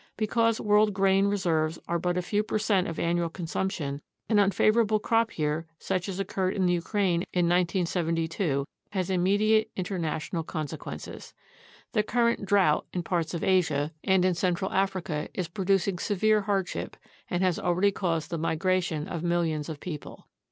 [0.17, 5.37] Because world grain reserves are but a few percent of annual consumption, an unfavorable crop
[5.37, 11.35] year, such as occurred in the Ukraine in 1972, has immediate inter national consequences.
[11.91, 15.29] The current drought in parts of Asia and in £ UNDERSTANDING CLIMATIC CHANGE central Africa
[15.35, 16.97] is producing severe hardship
[17.29, 20.27] and has already caused the migration of millions of people.